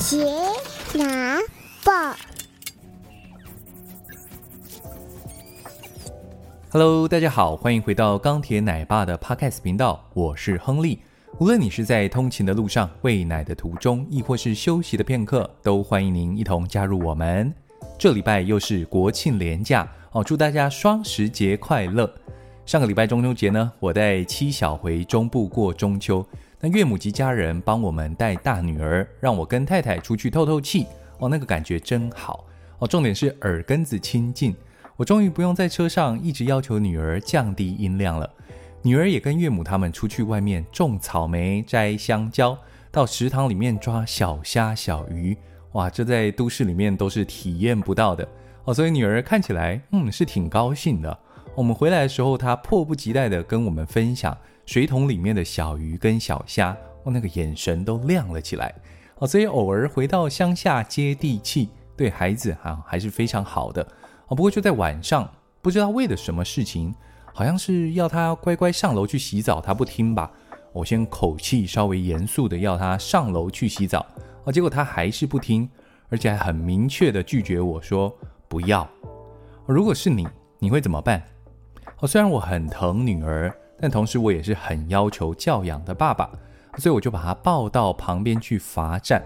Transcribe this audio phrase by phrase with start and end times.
[0.00, 0.24] 杰
[0.94, 1.38] 拿
[1.84, 1.92] 报
[6.72, 11.00] ，Hello，大家好，欢迎回到钢铁奶爸的 Podcast 频道，我是亨利。
[11.38, 17.52] 无论你是在通勤的路上、喂奶的途中，亦或是休息的片刻，都欢迎您一同加入我们。
[17.98, 22.10] 这礼拜又是国庆连假哦，祝大家双十节快乐！
[22.64, 26.26] 上个礼拜中秋节呢，我带七小回中部过中秋。
[26.62, 30.86] 那岳母及家人帮我们带大女儿，让我跟太太出去透透气
[31.18, 32.44] 哦，那个感觉真好
[32.78, 32.86] 哦。
[32.86, 34.54] 重点是耳根子清净，
[34.96, 38.28] 我终于不用在车上一直要求女儿降低音量了。
[38.82, 42.56] 女儿也跟岳母他们出去外面种草莓、摘香蕉，
[42.90, 45.34] 到池塘里面抓小虾、小鱼，
[45.72, 48.28] 哇，这在都市里面都是体验不到的
[48.64, 48.74] 哦。
[48.74, 51.18] 所以女儿看起来嗯是挺高兴的。
[51.54, 54.36] 我们回来的时候，她迫不及待地跟我们分享。
[54.70, 56.70] 水桶里面的小鱼跟小虾，
[57.02, 58.72] 哦，那个眼神都亮了起来，
[59.16, 63.82] 哦，所以偶尔回到乡下接地气，对孩子啊还是非常好的，
[64.28, 65.28] 哦，不过就在晚上，
[65.60, 66.94] 不知道为了什么事情，
[67.34, 70.30] 好像是要他乖乖上楼去洗澡，他不听吧，
[70.72, 74.06] 我先口气稍微严肃的要他上楼去洗澡，
[74.44, 75.68] 哦，结果他还是不听，
[76.10, 78.16] 而且还很明确的拒绝我说
[78.46, 78.88] 不要。
[79.66, 80.28] 如果是你，
[80.60, 81.20] 你会怎么办？
[81.98, 83.52] 哦，虽然我很疼女儿。
[83.80, 86.30] 但同时，我也是很要求教养的爸爸，
[86.76, 89.22] 所以我就把他抱到旁边去罚站。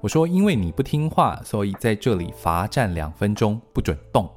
[0.00, 4.28] 我说：“因为你不听话，所以在这里罚站两分钟，不准动。”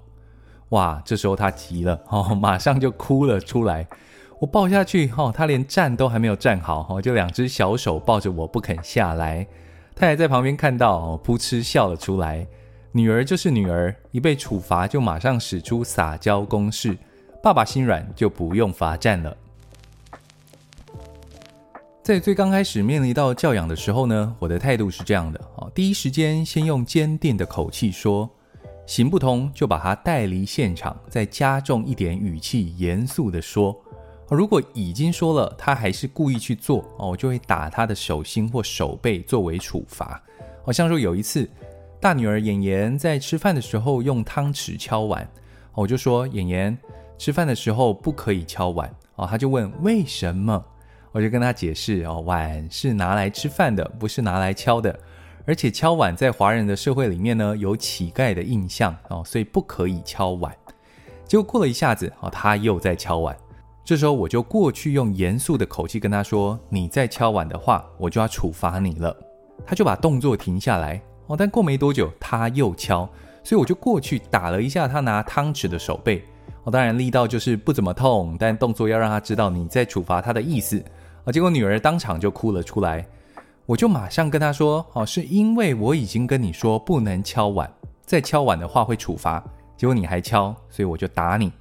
[0.69, 3.87] 哇，这时候他急了，哦， 马上就哭了出来。
[4.39, 9.45] 我抱下去，哦，他连站都还没有站好，哦，就两只小手抱着我不肯下来。
[9.95, 12.45] 他还在旁边看到，哦，扑哧笑了出来。
[12.91, 16.97] 女儿就是女儿，一被处罚就马上使出撒娇攻势，
[17.43, 19.35] 爸爸心软就不用罚站了。
[22.07, 28.29] 在最刚开始面临到教养的时候呢，我的态度是这样的啊，第一时间先用坚定的口气说，
[28.85, 33.77] 行不通就把他带离现场，再加重一点语气，严肃的说，
[34.29, 40.23] 如果已经说了，他还是故意去做，哦，我就会打他的手心或手背作为处罚。
[40.63, 41.45] 好像说有一次，
[41.99, 45.29] 大女儿妍妍在吃饭的时候用汤匙敲碗，
[45.73, 46.77] 我就说妍妍
[47.17, 50.63] 吃饭的时候不可以敲碗，哦，他就问为什么？
[51.17, 54.95] 我就跟他解释哦，碗是拿来吃饭的，不是拿来敲的。
[55.47, 60.55] 而且敲碗在华人的社会里面呢，有乞丐的印象哦，所以不可以敲碗。
[61.25, 63.35] 结果过了一下子哦，他又在敲碗。
[63.83, 69.17] 这时候我就过去用严肃的口气跟他说：“你再敲碗的话，我就要处罚你了。”
[69.65, 73.09] 他就把动作停下来哦，但过没多久他又敲，
[73.43, 76.23] 所以我就过去打了一下他拿汤匙的手背。
[76.63, 80.79] 哦，当然力道就是不怎么痛，但动作要让他知道你在处罚他的意思。
[81.27, 83.05] 啊结果女儿当场就哭了出来，
[83.65, 87.69] 我就马上跟她说：“哦，是因为我已经跟你说不能敲碗，
[88.05, 89.43] 再敲碗的话会处罚。
[89.75, 91.51] 结果你还敲，所以我就打你，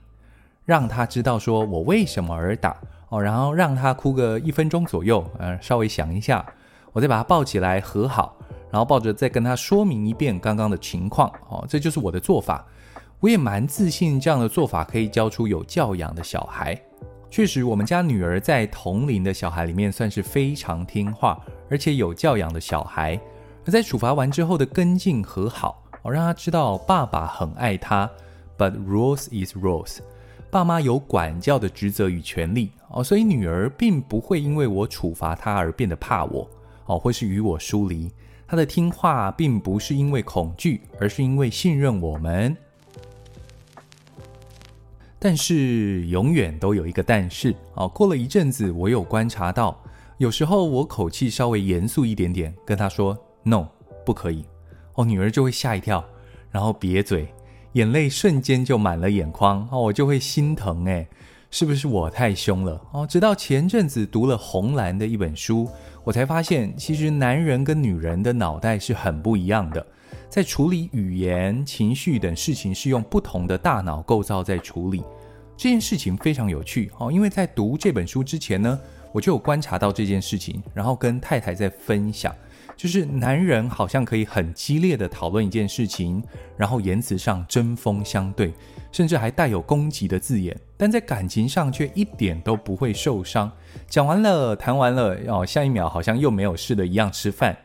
[0.65, 2.77] 让她知道说我为什么而打。
[3.09, 6.47] 哦，然后让她哭个一分钟左右，呃，稍微想一下，
[6.93, 8.37] 我再把她抱起来和好，
[8.71, 11.29] 然后抱着再跟她说明一遍刚刚的情况。
[11.49, 12.65] 哦，这就是我的做法，
[13.19, 16.81] 我也蛮自信这样的做法可以教出有教养的小孩。”
[17.31, 21.39] 确实，我们家女儿在同龄的小孩里面算是非常听话，
[21.69, 23.21] 而且有教养的小孩。
[23.67, 28.09] 而在处罚完之后的跟进和好，我让她知道爸爸很爱她
[28.57, 29.99] ，But rules is rules，
[30.51, 36.49] 爸妈有管教的职责与权利哦，所以女儿并不会因为我处罚她而变得怕我
[36.87, 38.11] 哦，或是与我疏离。
[38.47, 42.57] 她的听话并不是因为恐惧，而是因为信任我们。
[45.19, 47.89] 但是永远都有一个但是啊！
[47.89, 49.83] 过了一阵子，我有观察到，
[50.19, 53.67] 有时候我口气稍微严肃一点点，跟他说 “no”，
[54.05, 54.45] 不可以
[54.95, 56.05] 哦，女儿就会吓一跳，
[56.51, 57.29] 然后瘪嘴，
[57.73, 61.09] 眼泪瞬间就满了眼眶哦，我就会心疼诶，
[61.51, 63.07] 是不是我太凶了哦？
[63.07, 65.67] 直到前阵子读了红蓝的一本书，
[66.05, 69.85] 我才发现，其实男人跟女人的脑袋是很不一样的。
[70.29, 75.03] 在处理语言、情绪等事情，是用不同的大脑构造在处理
[75.57, 77.11] 这件事情，非常有趣哦。
[77.11, 78.79] 因为在读这本书之前呢，
[79.13, 82.35] 我就有观察到这件事情，然后跟太太在分享，
[82.77, 86.23] 就是男人好像可以很激烈的讨论一件事情，
[86.57, 88.53] 然后言辞上针锋相对，
[88.93, 93.51] 甚至还带有攻击的字眼，但在感情上却一点都不会受伤。
[93.89, 97.57] 讲完了，谈完了，哦，下一秒好像又没有事的一样吃饭。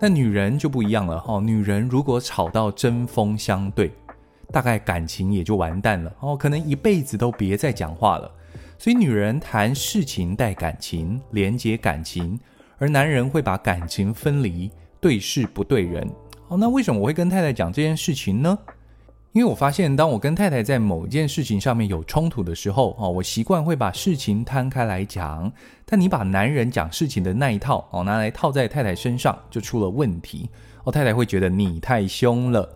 [0.00, 3.90] 但女人就不一样了哦，女人如果吵到针锋相对，
[4.52, 8.30] 大概感情也就完蛋了哦，可能一辈子都别再讲话了。
[8.78, 12.38] 所以女人谈事情带感情，连接感情，
[12.78, 16.08] 而男人会把感情分离，对事不对人。
[16.48, 18.56] 哦，那为什么我会跟太太讲这件事情呢？
[19.32, 25.52] 因为我发现，当我跟太太在某件事情上面有冲突的时候，哦，我习惯会把事情摊开来讲。
[25.84, 30.48] 但你把男人讲事情的那一套，哦，拿来套在太太身上，就出了问题。
[30.84, 32.68] 哦，太太会觉得你太凶了。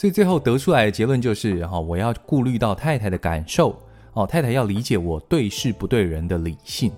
[0.00, 3.78] 所以最后得出来的结论就是，哈，我要顾虑到太太的感受，
[4.14, 6.90] 哦，太太要理解我对事不对人的理性。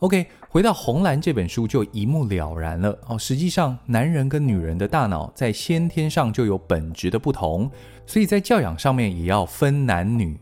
[0.00, 3.16] OK，回到《红蓝》这本书就一目了然了哦。
[3.16, 7.70] 实际上，男人跟女人的大脑在先天上就有本质的不同，
[8.06, 10.36] 所以在教养上面也要分男女。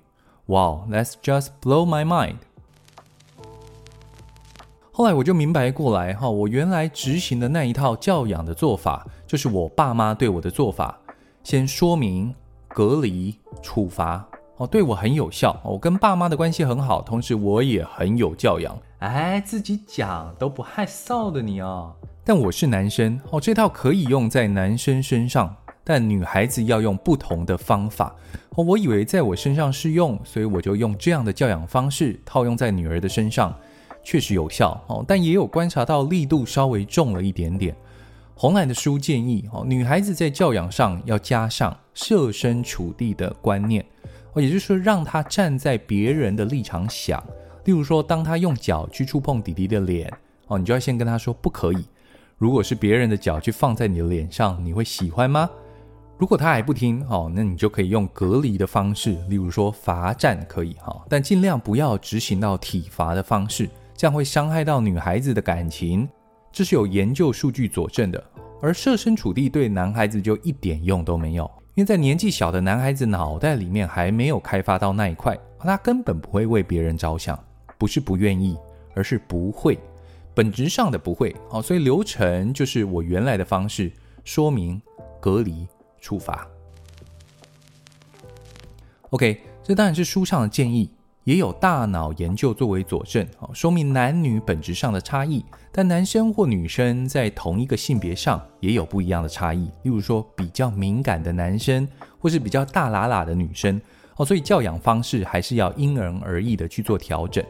[0.46, 2.36] Wow, that's just blow my mind。
[4.90, 10.98] 后来我就明白过来哈，我原来执行的那一套教养的做法，就是我爸妈对我的做法：
[11.42, 12.34] 先说明、
[12.68, 14.26] 隔离、处罚。
[14.58, 15.58] 哦，对我很有效。
[15.64, 18.76] 我跟爸妈的关系很好，同时我也很有教养。
[18.98, 21.94] 哎，自己讲都不害臊的你哦。
[22.22, 28.14] 但我是男生哦，这套可以用在男生身上，但女孩子要用不同的方法。
[28.50, 33.54] 哦，我以为在我身上适用，所以我就用这样的教养方式套用在女儿的身上，
[34.04, 35.02] 确实有效哦。
[35.08, 37.74] 但也有观察到力度稍微重了一点点。
[38.40, 43.84] 红蓝的书建议哦，女孩子在教养上要加上设身处地的观念。
[44.32, 47.22] 哦，也就是说，让她站在别人的立场想。
[47.66, 50.10] 例如说，当她用脚去触碰弟弟的脸，
[50.46, 51.84] 哦，你就要先跟他说不可以。
[52.38, 55.50] 如果是别人的脚去放在你的脸上，你会喜欢吗？
[56.16, 66.08] 如果他还不听，哦，那你就可以用隔离的方式，例如说罚站可以哈，但尽量不要执行到体罚的方式，这样会伤害到女孩子的感情，
[66.52, 68.22] 这是有研究数据佐证的。
[68.60, 71.50] 而设身处地对男孩子就一点用都没有。
[71.74, 77.38] 因为在年纪小的男孩子脑袋里面还没有开发到那一块，他根本不会为别人着想，
[77.78, 78.56] 不是不愿意，
[78.94, 79.78] 而是不会，
[80.34, 81.34] 本质上的不会。
[81.48, 83.90] 好，所以流程就是我原来的方式：
[84.24, 84.82] 说明、
[85.20, 85.66] 隔离、
[86.00, 86.46] 处罚。
[89.10, 90.90] OK，这当然是书上的建议。
[91.24, 95.44] 也有大脑研究作为佐证，说明男女本质上的差异。
[95.72, 101.86] 但男生或女生在同一个性别上也有不一样的差异，例如说比较敏感的男生，
[102.18, 103.80] 或是比较大喇喇的女生。
[104.16, 107.44] 哦，所以教养方式还是要因人而异的去做调整。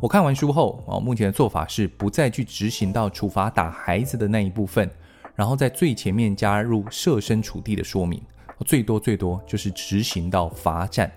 [0.00, 4.88] 我看完书后，哦，目前的做法是不再去执行到处罚打孩子的那一部分，
[5.34, 8.22] 然后在最前面加入设身处地的说明，
[8.64, 11.10] 最多最多就是执行到罚站。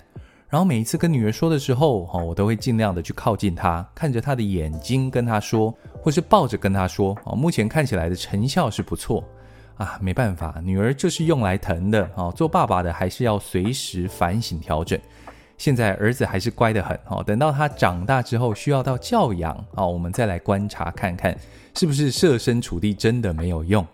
[0.52, 9.24] 然后每一次跟女儿说的时候，哈，我都会尽量的去靠近她，看着她的眼睛跟她说，或是抱着跟她说，哦，目前看起来的成效是不错，
[9.78, 15.00] 啊，没办法，女儿就是用来疼的，哦，做爸爸的还是要随时反省调整。
[15.58, 21.34] 现在儿子还是乖得很，哦，等到他长大之后需要到教养，啊，我们再来观察看看，
[21.76, 23.88] 是不是设身处地真的没有用。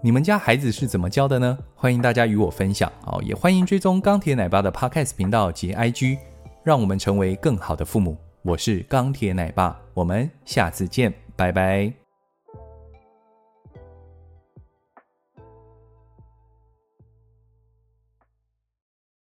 [0.00, 1.58] 你们家孩子是怎么教的呢？
[1.74, 6.18] 欢迎大家与我分享哦，也欢迎追踪钢铁奶爸的 Podcast 频道及 IG，
[6.62, 8.16] 让我们成为更好的父母。
[8.42, 12.07] 我是钢铁奶爸，我们下次见，拜拜。